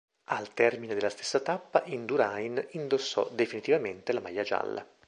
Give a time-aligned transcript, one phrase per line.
[0.29, 4.83] Al termine della stessa tappa Indurain indossò definitivamente la maglia gialla.